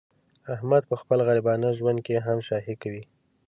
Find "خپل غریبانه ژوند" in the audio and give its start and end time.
1.01-1.99